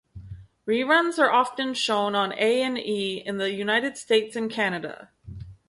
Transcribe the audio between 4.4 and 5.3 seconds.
Canada.